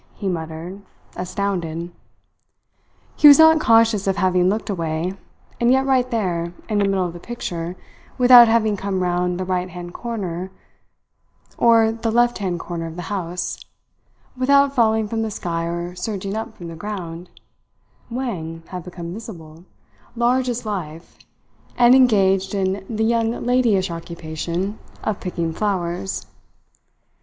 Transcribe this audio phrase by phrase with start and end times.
[0.15, 0.81] he muttered,
[1.15, 1.91] astounded.
[3.15, 5.13] He was not conscious of having looked away;
[5.59, 7.75] and yet right there, in the middle of the picture,
[8.17, 10.49] without having come round the right hand corner
[11.55, 13.59] or the left hand corner of the house,
[14.35, 17.29] without falling from the sky or surging up from the ground,
[18.09, 19.65] Wang had become visible,
[20.15, 21.15] large as life,
[21.77, 26.25] and engaged in the young ladyish occupation of picking flowers.